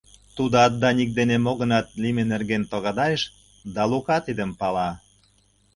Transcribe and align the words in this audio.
Тудат 0.35 0.73
Даник 0.81 1.09
дене 1.19 1.35
мо-гынат 1.45 1.87
лийме 2.01 2.23
нерген 2.31 2.63
тогдайыш, 2.71 3.23
да 3.75 3.83
Лука 3.91 4.17
тидым 4.25 4.51
пала. 4.59 4.89